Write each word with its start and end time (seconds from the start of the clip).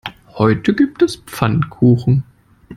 Heute 0.33 0.73
gibt 0.73 1.03
es 1.03 1.15
Pfannkuchen. 1.17 2.23